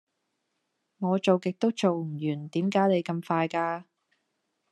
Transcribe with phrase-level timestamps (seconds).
[0.97, 3.83] 我做極都做唔完點解你咁快㗎